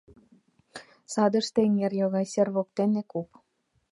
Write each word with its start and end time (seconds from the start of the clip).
Садыште 1.13 1.59
эҥер 1.65 1.93
йога, 2.01 2.21
сер 2.33 2.47
воктене— 2.55 3.01
куп. 3.11 3.29